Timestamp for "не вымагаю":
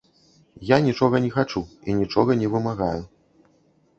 2.41-3.01